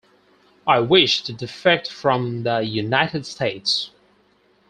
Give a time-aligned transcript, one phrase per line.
[0.65, 3.91] I wish to defect from the United States.